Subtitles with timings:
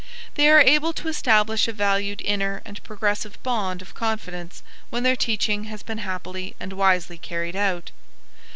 [0.33, 5.15] They are able to establish a valued inner and progressive bond of confidence when their
[5.15, 7.91] teaching has been happily and wisely carried out.